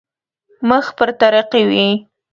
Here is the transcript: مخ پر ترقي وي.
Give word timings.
مخ 0.69 0.85
پر 0.97 1.09
ترقي 1.19 1.61
وي. 1.69 1.87